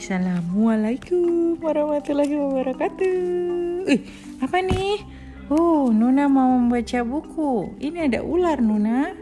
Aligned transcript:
Assalamualaikum 0.00 1.60
warahmatullahi 1.60 2.32
wabarakatuh. 2.32 3.84
Ih, 3.84 4.00
apa 4.40 4.64
nih? 4.64 5.04
Oh, 5.52 5.92
Nuna 5.92 6.24
mau 6.24 6.56
membaca 6.56 7.04
buku. 7.04 7.76
Ini 7.76 8.08
ada 8.08 8.24
ular, 8.24 8.64
Nuna. 8.64 9.12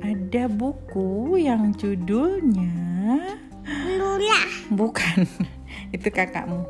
Ada 0.00 0.48
buku 0.48 1.36
yang 1.36 1.76
judulnya 1.76 2.72
Lula. 3.92 4.40
bukan. 4.72 5.28
Itu 6.00 6.08
kakakmu. 6.08 6.64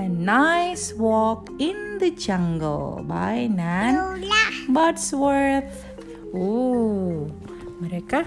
A 0.00 0.08
Nice 0.08 0.96
Walk 0.96 1.52
in 1.60 2.00
the 2.00 2.08
Jungle 2.08 3.04
by 3.04 3.52
Nan 3.52 4.00
Lula. 4.00 4.44
Botsworth. 4.72 5.68
Oh, 6.32 7.28
mereka 7.84 8.24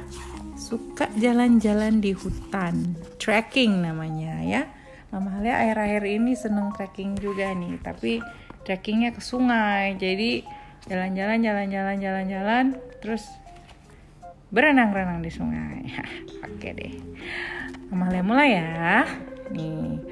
suka 0.67 1.07
jalan-jalan 1.15 2.03
di 2.03 2.11
hutan. 2.11 2.99
Trekking 3.15 3.87
namanya 3.87 4.43
ya. 4.43 4.67
Mama 5.15 5.39
Halia 5.39 5.63
akhir-akhir 5.63 6.03
ini 6.03 6.35
seneng 6.35 6.75
trekking 6.75 7.15
juga 7.15 7.55
nih, 7.55 7.79
tapi 7.79 8.19
trekkingnya 8.67 9.15
ke 9.15 9.23
sungai. 9.23 9.95
Jadi 9.95 10.43
jalan-jalan, 10.91 11.39
jalan-jalan, 11.39 11.95
jalan-jalan, 12.03 12.65
terus 12.99 13.23
berenang-renang 14.51 15.23
di 15.23 15.31
sungai. 15.31 15.87
Oke 16.51 16.75
deh. 16.75 16.93
Mama 17.87 18.11
Halia 18.11 18.23
mulai 18.27 18.49
ya. 18.59 19.07
Nih. 19.55 20.03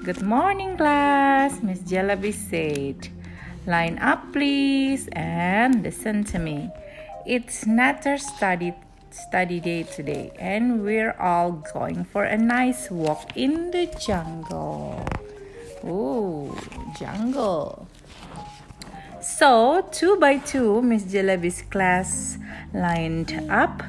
Good 0.00 0.24
morning 0.24 0.80
class, 0.80 1.60
Miss 1.60 1.84
Jalabi 1.84 2.32
said. 2.32 3.12
Line 3.68 4.00
up 4.00 4.32
please 4.32 5.12
and 5.12 5.84
listen 5.84 6.24
to 6.32 6.40
me. 6.40 6.72
It's 7.28 7.68
Natter 7.68 8.16
study 8.16 8.72
study 9.10 9.60
day 9.60 9.82
today 9.82 10.32
and 10.38 10.82
we're 10.84 11.12
all 11.18 11.52
going 11.72 12.04
for 12.04 12.24
a 12.24 12.36
nice 12.36 12.90
walk 12.90 13.36
in 13.36 13.70
the 13.70 13.86
jungle. 14.00 15.04
Ooh, 15.84 16.56
jungle. 16.98 17.88
So, 19.20 19.86
two 19.92 20.16
by 20.18 20.38
two, 20.38 20.82
Miss 20.82 21.04
Jalabi's 21.04 21.62
class 21.62 22.38
lined 22.72 23.32
up. 23.50 23.82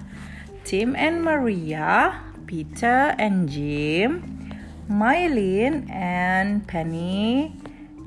Tim 0.63 0.95
and 0.95 1.23
Maria, 1.23 2.21
Peter 2.45 3.15
and 3.17 3.49
Jim, 3.49 4.53
Mylene 4.89 5.89
and 5.89 6.67
Penny, 6.67 7.55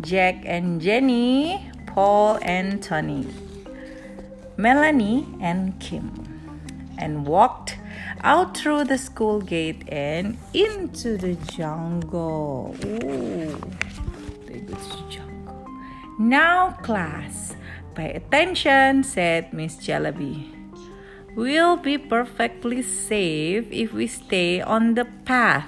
Jack 0.00 0.42
and 0.44 0.80
Jenny, 0.80 1.70
Paul 1.86 2.38
and 2.42 2.82
Tony, 2.82 3.26
Melanie 4.56 5.26
and 5.40 5.78
Kim, 5.80 6.31
and 6.98 7.26
walked 7.26 7.78
out 8.22 8.56
through 8.56 8.84
the 8.84 8.98
school 8.98 9.40
gate 9.40 9.82
and 9.88 10.38
into 10.54 11.16
the 11.16 11.34
jungle. 11.50 12.76
Ooh, 12.84 13.58
jungle. 15.08 15.66
Now, 16.18 16.72
class, 16.82 17.54
pay 17.94 18.12
attention, 18.14 19.04
said 19.04 19.52
Miss 19.52 19.76
Jalabi. 19.76 20.48
We'll 21.34 21.76
be 21.78 21.96
perfectly 21.96 22.82
safe 22.82 23.66
if 23.70 23.92
we 23.92 24.06
stay 24.06 24.60
on 24.60 24.94
the 24.94 25.06
path. 25.24 25.64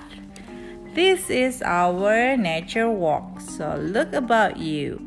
This 0.93 1.31
is 1.31 1.63
our 1.63 2.37
nature 2.37 2.91
walk, 2.91 3.41
so 3.41 3.75
look 3.81 4.13
about 4.13 4.59
you. 4.59 5.01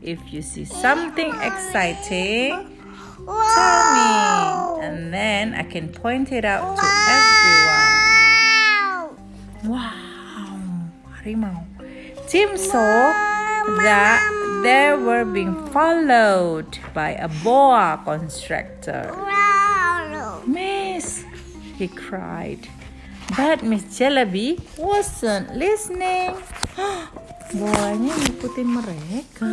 If 0.00 0.32
you 0.32 0.42
see 0.42 0.64
something 0.64 1.28
exciting, 1.42 2.50
tell 3.26 3.92
me, 3.92 3.97
then 5.48 5.58
I 5.58 5.64
can 5.68 5.88
point 5.88 6.32
it 6.32 6.44
out 6.44 6.76
to 6.76 6.84
everyone. 7.16 8.02
Wow, 9.64 10.60
harimau. 11.16 11.64
Tim 12.28 12.56
saw 12.56 13.12
that 13.80 14.20
they 14.62 14.92
were 14.92 15.24
being 15.24 15.54
followed 15.68 16.78
by 16.92 17.10
a 17.12 17.28
boa 17.42 18.00
constrictor. 18.04 19.14
Miss, 20.46 21.24
he 21.76 21.88
cried. 21.88 22.68
But 23.36 23.62
Miss 23.62 23.84
Jellyby 23.98 24.60
wasn't 24.78 25.56
listening. 25.56 26.36
Boanya 27.56 28.12
ngikutin 28.12 28.68
mereka. 28.68 29.48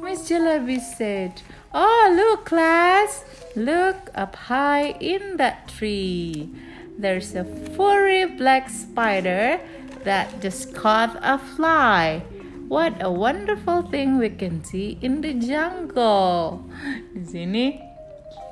Miss 0.00 0.28
Jellyby 0.28 0.80
said, 0.80 1.40
Oh, 1.72 2.12
look, 2.16 2.48
class. 2.48 3.24
Look 3.56 4.12
up 4.12 4.36
high 4.36 5.00
in 5.00 5.40
that 5.40 5.72
tree. 5.72 6.52
There's 7.00 7.32
a 7.32 7.48
furry 7.72 8.28
black 8.28 8.68
spider 8.68 9.56
that 10.04 10.44
just 10.44 10.76
caught 10.76 11.16
a 11.24 11.40
fly. 11.40 12.20
What 12.68 13.00
a 13.00 13.08
wonderful 13.08 13.88
thing 13.88 14.20
we 14.20 14.28
can 14.28 14.60
see 14.60 15.00
in 15.00 15.24
the 15.24 15.32
jungle. 15.32 16.68
Di 17.16 17.24
sini 17.24 17.64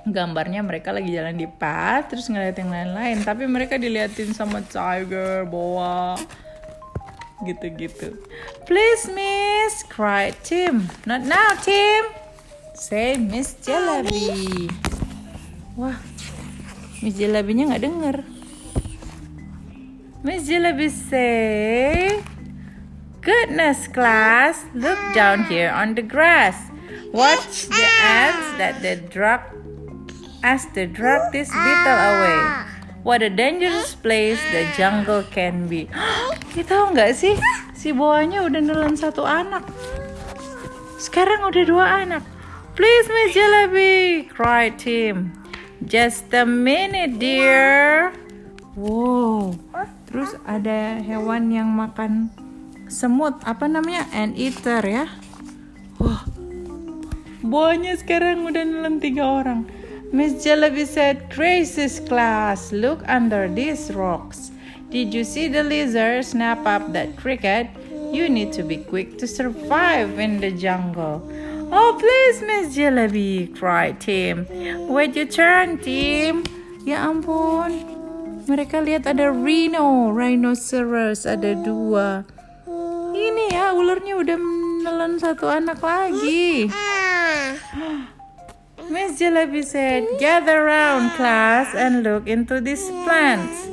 gambarnya 0.09 0.65
mereka 0.65 0.89
lagi 0.89 1.13
jalan 1.13 1.37
di 1.37 1.53
path 1.53 2.13
terus 2.13 2.33
ngeliat 2.33 2.57
yang 2.61 2.73
lain-lain 2.73 3.25
tapi 3.25 3.49
mereka 3.49 3.81
diliatin 3.81 4.37
sama 4.37 4.61
tiger 4.69 5.49
boa 5.49 6.13
gitu-gitu 7.41 8.13
please 8.69 9.09
miss 9.17 9.81
cried 9.89 10.37
Tim 10.45 10.93
not 11.09 11.25
now 11.25 11.57
Tim 11.57 12.05
say 12.77 13.17
Miss 13.17 13.57
Jalabi 13.65 14.69
wah 15.75 15.99
Miss 17.03 17.19
Jalabinya 17.19 17.75
nggak 17.75 17.83
denger 17.83 18.17
Miss 20.25 20.49
Jalabi 20.49 20.89
say 20.89 22.23
goodness 23.21 23.91
class 23.91 24.65
look 24.73 24.99
down 25.13 25.45
here 25.47 25.69
on 25.69 25.93
the 25.99 26.05
grass 26.05 26.73
watch 27.15 27.71
the 27.71 27.89
ants 28.03 28.49
that 28.59 28.81
they 28.83 28.99
drug 28.99 29.41
as 30.45 30.69
they 30.77 30.85
drag 30.85 31.33
this 31.33 31.49
beetle 31.49 32.01
away. 32.13 32.69
What 33.03 33.25
a 33.25 33.33
dangerous 33.33 33.97
place 33.97 34.39
the 34.53 34.69
jungle 34.77 35.25
can 35.33 35.67
be. 35.67 35.89
Kita 36.53 36.69
tahu 36.69 36.85
nggak 36.93 37.17
sih, 37.17 37.35
si 37.73 37.97
boanya 37.97 38.45
udah 38.45 38.61
nelan 38.61 38.95
satu 38.95 39.25
anak. 39.25 39.65
Sekarang 41.01 41.49
udah 41.49 41.65
dua 41.65 41.87
anak. 42.05 42.23
Please 42.77 43.09
Miss 43.09 43.33
Jalebi, 43.33 44.29
cried 44.29 44.77
Tim. 44.77 45.33
Just 45.85 46.33
a 46.33 46.49
minute, 46.49 47.21
dear. 47.21 48.17
Wow. 48.73 49.53
Terus 50.09 50.33
ada 50.49 50.97
hewan 51.05 51.53
yang 51.53 51.77
makan 51.77 52.33
semut, 52.89 53.37
apa 53.45 53.69
namanya? 53.69 54.09
Ant 54.17 54.33
eater 54.33 54.81
ya. 54.81 55.05
Wah. 56.01 56.25
Boanya 57.45 57.93
sekarang 58.01 58.49
udah 58.49 58.65
nelan 58.65 58.97
tiga 58.97 59.29
orang. 59.29 59.69
Miss 60.09 60.41
Jalebi 60.41 60.89
said, 60.89 61.29
Grace's 61.29 62.01
class, 62.01 62.73
look 62.73 63.05
under 63.05 63.45
these 63.53 63.93
rocks. 63.93 64.55
Did 64.89 65.13
you 65.13 65.27
see 65.27 65.53
the 65.53 65.61
lizard 65.61 66.25
snap 66.25 66.65
up 66.65 66.97
that 66.97 67.19
cricket? 67.21 67.69
You 68.15 68.33
need 68.33 68.57
to 68.57 68.65
be 68.65 68.81
quick 68.81 69.19
to 69.21 69.27
survive 69.27 70.17
in 70.17 70.41
the 70.41 70.55
jungle. 70.55 71.21
Oh, 71.75 71.99
please, 71.99 72.39
Miss 72.47 72.71
Jalebi, 72.79 73.51
cried 73.59 73.99
Tim. 73.99 74.47
Wait 74.87 75.19
your 75.19 75.27
turn, 75.27 75.83
Tim. 75.83 76.47
Ya 76.87 77.03
ampun. 77.03 77.83
Mereka 78.47 78.79
lihat 78.79 79.11
ada 79.11 79.35
rhino, 79.35 80.15
rhinoceros, 80.15 81.27
ada 81.27 81.59
dua. 81.59 82.23
Ini 83.11 83.59
ya, 83.59 83.75
ularnya 83.75 84.15
udah 84.23 84.39
menelan 84.39 85.19
satu 85.19 85.51
anak 85.51 85.83
lagi. 85.83 86.71
Miss 88.87 89.19
Jalebi 89.19 89.67
said, 89.67 90.07
Gather 90.23 90.71
round, 90.71 91.11
class, 91.19 91.75
and 91.75 92.07
look 92.07 92.31
into 92.31 92.63
these 92.63 92.87
plants. 93.03 93.67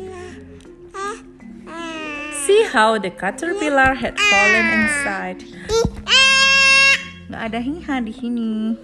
See 2.49 2.65
how 2.65 2.97
the 2.97 3.13
caterpillar 3.13 3.93
had 3.93 4.17
fallen 4.17 4.65
inside. 4.73 5.45
Nggak 7.31 7.47
ada 7.47 7.59
hiha 7.63 7.95
di 8.03 8.11
sini. 8.11 8.75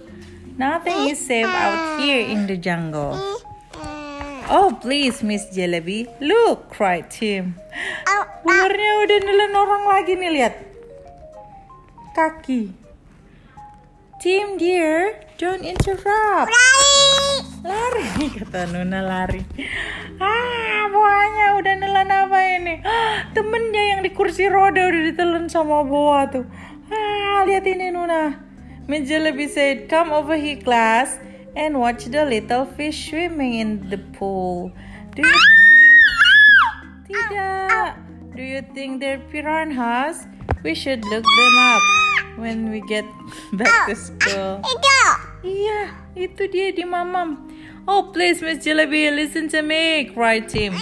Nothing 0.56 1.12
is 1.12 1.20
safe 1.20 1.44
out 1.44 2.00
here 2.00 2.24
in 2.24 2.48
the 2.48 2.56
jungle. 2.56 3.12
Oh, 4.48 4.72
please, 4.80 5.20
Miss 5.20 5.52
Jalebi. 5.52 6.08
Look, 6.24 6.72
cried 6.72 7.12
Tim. 7.12 7.60
Ularnya 8.48 8.92
udah 9.04 9.18
nelen 9.20 9.52
orang 9.52 9.84
lagi 9.84 10.16
nih, 10.16 10.30
lihat. 10.32 10.54
Kaki. 12.16 12.72
Tim, 14.24 14.56
dear, 14.56 15.20
don't 15.36 15.60
interrupt. 15.60 16.48
Lari, 17.60 18.08
kata 18.40 18.72
Nuna 18.72 19.04
lari. 19.04 19.44
Ah, 20.16 20.88
buahnya 20.88 21.46
udah 21.60 21.74
nelan 21.84 22.08
apa 22.08 22.38
ini? 22.56 22.74
Ah, 22.80 23.28
temennya 23.36 23.82
yang 23.92 24.00
di 24.00 24.10
kursi 24.16 24.48
roda 24.48 24.88
udah 24.88 25.02
ditelan 25.12 25.52
sama 25.52 25.84
boa 25.84 26.24
tuh. 26.32 26.48
Ah, 26.88 27.44
lihat 27.44 27.64
ini 27.68 27.92
Nuna. 27.92 28.36
Miss 28.88 29.04
Jalebi 29.04 29.48
said, 29.48 29.88
come 29.88 30.12
over 30.12 30.36
here 30.36 30.56
class 30.56 31.20
and 31.56 31.76
watch 31.76 32.08
the 32.08 32.24
little 32.24 32.64
fish 32.64 33.10
swimming 33.10 33.60
in 33.60 33.70
the 33.92 34.00
pool. 34.16 34.72
Do 35.12 35.22
you... 35.22 35.38
Tidak. 37.08 37.94
Do 38.32 38.42
you 38.42 38.64
think 38.72 39.00
they're 39.04 39.20
piranhas? 39.28 40.24
We 40.64 40.72
should 40.74 41.04
look 41.06 41.24
them 41.24 41.54
up 41.58 41.84
when 42.40 42.70
we 42.70 42.80
get 42.88 43.04
back 43.52 43.88
to 43.88 43.94
school. 43.94 44.64
Iya, 45.38 45.94
itu 46.18 46.50
dia 46.50 46.74
di 46.74 46.82
mamam. 46.82 47.46
Oh, 47.86 48.10
please, 48.10 48.42
Miss 48.42 48.66
Jalebi, 48.66 49.08
listen 49.14 49.46
to 49.54 49.62
me, 49.62 50.10
cried 50.10 50.50
Tim. 50.50 50.74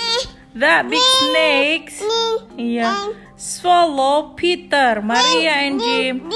That 0.57 0.89
big 0.89 1.05
snakes. 1.21 2.01
Yeah. 2.57 3.13
Swallow 3.37 4.33
Peter, 4.33 5.05
Maria 5.05 5.61
and 5.61 5.77
Jim. 5.79 6.33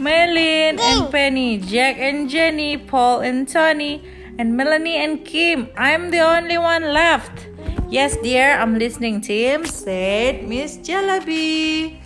Melin 0.00 0.80
and 0.80 1.12
Penny, 1.12 1.58
Jack 1.58 2.00
and 2.00 2.30
Jenny, 2.30 2.78
Paul 2.78 3.20
and 3.20 3.46
Tony, 3.46 4.00
and 4.38 4.56
Melanie 4.56 4.96
and 4.96 5.24
Kim. 5.26 5.68
I'm 5.76 6.10
the 6.10 6.20
only 6.20 6.56
one 6.56 6.88
left. 6.94 7.48
Yes, 7.90 8.16
dear, 8.22 8.56
I'm 8.56 8.78
listening, 8.78 9.20
Tim, 9.20 9.66
said 9.66 10.48
Miss 10.48 10.80
Jalebi. 10.80 12.00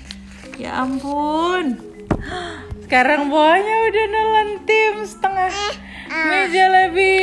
Ya 0.58 0.74
ampun. 0.82 1.78
Sekarang 2.82 3.30
bawahnya 3.30 3.76
udah 3.94 4.06
nelan 4.10 4.50
Tim 4.66 5.06
setengah. 5.06 5.54
Miss 6.10 6.50
Jalebi 6.50 7.14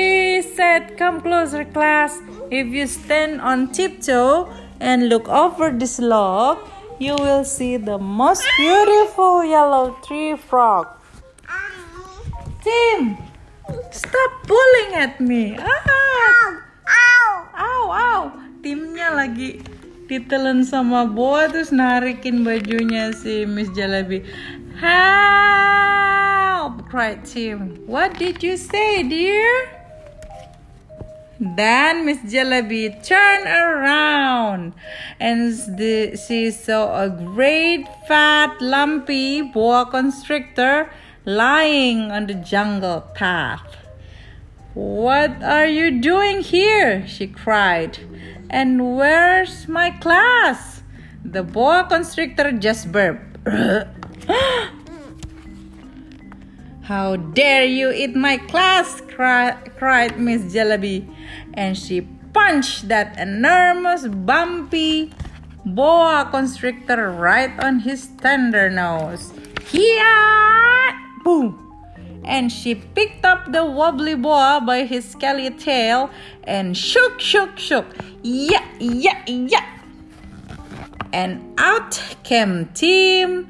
said, 0.56 0.96
come 0.96 1.20
closer 1.20 1.68
class. 1.68 2.24
If 2.48 2.72
you 2.72 2.88
stand 2.88 3.44
on 3.44 3.76
tiptoe 3.76 4.48
and 4.80 5.12
look 5.12 5.28
over 5.28 5.68
this 5.68 6.00
log, 6.00 6.64
you 7.00 7.16
will 7.16 7.44
see 7.48 7.80
the 7.80 7.98
most 7.98 8.44
beautiful 8.60 9.44
yellow 9.44 9.96
tree 10.04 10.36
frog. 10.36 10.88
Tim, 12.62 13.18
stop 13.92 14.32
pulling 14.44 15.00
at 15.00 15.20
me. 15.24 15.56
Ah, 15.56 16.52
Ow. 17.56 17.84
Au. 17.90 18.22
Timnya 18.60 19.16
lagi 19.16 19.64
ditelan 20.12 20.68
sama 20.68 21.08
Boa 21.08 21.48
terus 21.48 21.72
narikin 21.72 22.44
bajunya 22.44 23.16
si 23.16 23.48
Miss 23.48 23.72
Jalebi. 23.72 24.28
Help! 24.76 25.60
cried 26.90 27.24
Tim. 27.24 27.78
What 27.86 28.18
did 28.18 28.42
you 28.44 28.58
say, 28.58 29.04
dear? 29.04 29.79
Then 31.40 32.06
Miss 32.06 32.18
Jalebi 32.20 33.02
turned 33.02 33.48
around 33.48 34.74
and 35.22 35.56
she 36.20 36.52
saw 36.52 37.02
a 37.02 37.10
great 37.10 37.88
fat 38.08 38.62
lumpy 38.62 39.42
boa 39.42 39.86
constrictor 39.90 40.92
lying 41.24 42.12
on 42.12 42.28
the 42.28 42.34
jungle 42.34 43.02
path. 43.16 43.78
What 44.74 45.42
are 45.42 45.66
you 45.68 46.02
doing 46.02 46.42
here? 46.42 47.08
she 47.08 47.28
cried. 47.28 48.00
And 48.50 48.98
where's 48.98 49.68
my 49.68 49.92
class? 49.92 50.84
The 51.24 51.44
boa 51.44 51.86
constrictor 51.88 52.52
just 52.52 52.92
burped. 52.92 53.38
How 56.90 57.18
dare 57.18 57.66
you 57.66 57.92
eat 57.92 58.16
my 58.16 58.38
class? 58.50 59.00
Cried 59.06 60.20
Miss 60.20 60.42
Jellyby, 60.52 61.06
And 61.54 61.78
she 61.78 62.02
punched 62.34 62.88
that 62.88 63.14
enormous, 63.20 64.08
bumpy 64.08 65.14
boa 65.64 66.28
constrictor 66.32 67.12
right 67.12 67.54
on 67.64 67.86
his 67.86 68.08
tender 68.26 68.72
nose. 68.72 69.32
Here! 69.70 70.98
Boom! 71.24 71.68
and 72.26 72.52
she 72.52 72.74
picked 72.74 73.24
up 73.24 73.52
the 73.52 73.64
wobbly 73.64 74.16
boa 74.16 74.60
by 74.66 74.84
his 74.84 75.06
scaly 75.06 75.52
tail 75.52 76.10
and 76.46 76.76
shook, 76.76 77.20
shook, 77.20 77.58
shook. 77.58 77.86
Yeah, 78.24 78.66
yeah, 78.80 79.24
yeah. 79.28 79.80
And 81.14 81.54
out 81.60 82.02
came 82.24 82.68
Tim, 82.74 83.48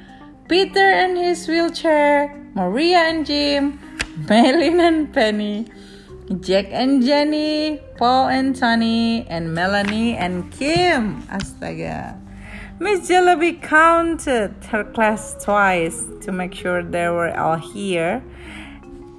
Peter 0.49 0.79
and 0.79 1.15
his 1.15 1.47
wheelchair, 1.47 2.33
Maria 2.55 2.97
and 2.97 3.23
Jim, 3.23 3.79
Melin 4.27 4.79
and 4.79 5.13
Penny, 5.13 5.67
Jack 6.39 6.65
and 6.71 7.05
Jenny, 7.05 7.79
Paul 7.97 8.29
and 8.29 8.55
Tony, 8.55 9.27
and 9.27 9.53
Melanie 9.53 10.17
and 10.17 10.51
Kim. 10.51 11.21
Astaga. 11.29 12.19
Miss 12.79 13.07
Jalebi 13.07 13.61
counted 13.61 14.55
her 14.71 14.83
class 14.85 15.35
twice 15.43 16.07
to 16.21 16.31
make 16.31 16.55
sure 16.55 16.81
they 16.81 17.09
were 17.09 17.29
all 17.37 17.57
here 17.57 18.23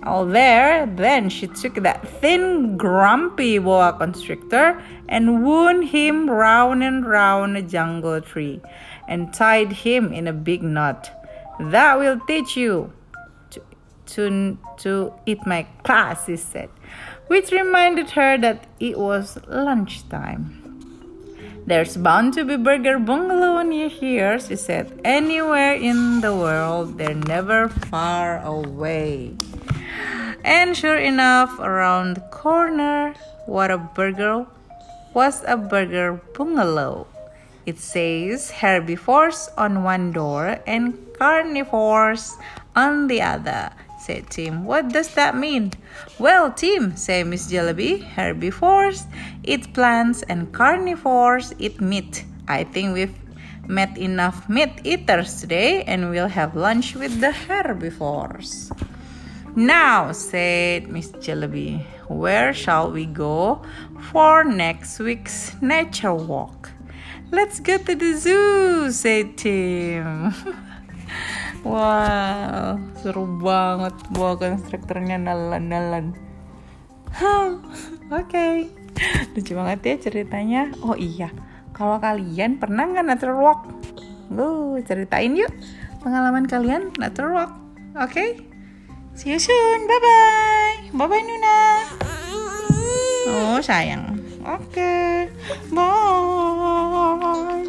all 0.03 0.25
there. 0.27 0.87
Then 0.87 1.29
she 1.29 1.47
took 1.47 1.75
that 1.75 2.07
thin, 2.21 2.77
grumpy 2.77 3.59
boa 3.59 3.93
constrictor 3.93 4.83
and 5.09 5.45
wound 5.45 5.89
him 5.89 6.29
round 6.29 6.83
and 6.83 7.07
round 7.07 7.57
a 7.57 7.63
jungle 7.63 8.21
tree 8.21 8.61
and 9.09 9.33
tied 9.33 9.73
him 9.73 10.13
in 10.13 10.27
a 10.27 10.33
big 10.33 10.63
knot. 10.63 11.20
That 11.61 11.99
will 11.99 12.19
teach 12.27 12.57
you 12.57 12.93
to, 13.51 13.63
to, 14.07 14.59
to 14.79 15.13
eat 15.27 15.45
my 15.47 15.65
class, 15.85 16.27
he 16.27 16.37
said, 16.37 16.71
which 17.27 17.53
reminded 17.53 18.11
her 18.11 18.39
that 18.39 18.67
it 18.81 18.99
was 18.99 19.39
lunchtime. 19.47 20.57
There's 21.67 21.97
bound 21.97 22.33
to 22.35 22.45
be 22.45 22.57
burger 22.57 22.99
bungalow 22.99 23.63
near 23.63 23.89
here, 23.89 24.41
she 24.41 24.57
said. 24.57 25.01
Anywhere 25.05 25.75
in 25.75 26.21
the 26.23 26.35
world, 26.35 26.97
they're 26.97 27.15
never 27.15 27.69
far 27.69 28.41
away. 28.43 29.37
And 30.43 30.75
sure 30.75 30.97
enough, 30.97 31.59
around 31.61 32.17
the 32.17 32.21
corner, 32.33 33.15
what 33.47 33.71
a 33.71 33.77
burger 33.77 34.47
was 35.13 35.45
a 35.47 35.57
burger 35.57 36.21
bungalow. 36.35 37.07
It 37.67 37.79
says 37.79 38.51
herbivores 38.51 39.51
on 39.59 39.85
one 39.85 40.13
door 40.13 40.61
and 40.67 40.97
carnivores 41.19 42.37
on 42.75 43.07
the 43.07 43.21
other, 43.21 43.71
said 44.01 44.31
Tim. 44.31 44.65
What 44.65 44.89
does 44.89 45.15
that 45.15 45.37
mean? 45.37 45.73
Well, 46.19 46.53
Tim, 46.53 46.97
said 46.97 47.27
Miss 47.27 47.53
Jalebi, 47.53 48.03
herbivores 48.03 49.07
eat 49.45 49.75
plants 49.75 50.23
and 50.23 50.53
carnivores 50.53 51.53
eat 51.59 51.81
meat. 51.81 52.25
I 52.49 52.65
think 52.65 52.95
we've 52.95 53.15
met 53.69 53.97
enough 53.99 54.49
meat 54.49 54.81
eaters 54.83 55.41
today 55.41 55.83
and 55.85 56.11
we'll 56.11 56.29
have 56.29 56.57
lunch 56.57 56.95
with 56.95 57.21
the 57.21 57.33
herbivores. 57.33 58.73
Now, 59.55 60.13
said 60.13 60.89
Miss 60.89 61.11
Jalebi, 61.11 61.85
where 62.09 62.55
shall 62.55 62.91
we 62.91 63.05
go 63.05 63.63
for 64.11 64.45
next 64.45 64.99
week's 64.99 65.61
nature 65.61 66.15
walk? 66.15 66.71
Let's 67.31 67.63
go 67.63 67.79
to 67.79 67.95
the 67.95 68.19
zoo, 68.19 68.91
said 68.91 69.39
Tim. 69.39 70.35
wow, 71.71 72.75
seru 72.99 73.23
banget 73.39 73.95
bawa 74.11 74.35
konstruktornya 74.35 75.15
nalan-nalan. 75.15 76.11
Oke, 78.11 78.67
lucu 79.39 79.55
banget 79.55 79.79
ya 79.87 79.95
ceritanya. 80.11 80.75
Oh 80.83 80.99
iya, 80.99 81.31
kalau 81.71 82.03
kalian 82.03 82.59
pernah 82.59 82.91
nggak 82.91 83.07
nature 83.07 83.39
walk? 83.39 83.63
Uh, 84.35 84.83
ceritain 84.83 85.31
yuk 85.39 85.55
pengalaman 86.03 86.51
kalian 86.51 86.91
nature 86.99 87.31
walk. 87.31 87.55
Oke? 87.95 88.43
See 89.15 89.31
you 89.31 89.39
soon. 89.39 89.87
Bye 89.87 90.03
bye. 90.03 90.79
Bye 90.99 91.07
bye 91.07 91.23
Nuna. 91.23 91.59
Oh 93.31 93.63
sayang. 93.63 94.10
Oke, 94.47 94.73
okay. 94.73 95.29
bye. 95.71 97.60